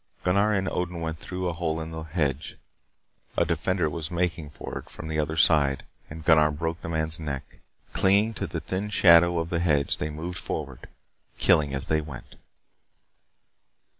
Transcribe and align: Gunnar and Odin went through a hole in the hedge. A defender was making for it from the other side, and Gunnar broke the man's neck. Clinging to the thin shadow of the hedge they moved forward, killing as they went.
Gunnar 0.23 0.51
and 0.51 0.67
Odin 0.67 0.99
went 0.99 1.19
through 1.19 1.47
a 1.47 1.53
hole 1.53 1.79
in 1.79 1.91
the 1.91 2.01
hedge. 2.01 2.57
A 3.37 3.45
defender 3.45 3.87
was 3.87 4.09
making 4.09 4.49
for 4.49 4.79
it 4.79 4.89
from 4.89 5.07
the 5.09 5.19
other 5.19 5.35
side, 5.35 5.85
and 6.09 6.25
Gunnar 6.25 6.49
broke 6.49 6.81
the 6.81 6.89
man's 6.89 7.19
neck. 7.19 7.59
Clinging 7.93 8.33
to 8.33 8.47
the 8.47 8.61
thin 8.61 8.89
shadow 8.89 9.37
of 9.37 9.51
the 9.51 9.59
hedge 9.59 9.97
they 9.97 10.09
moved 10.09 10.39
forward, 10.39 10.89
killing 11.37 11.75
as 11.75 11.85
they 11.85 12.01
went. 12.01 12.33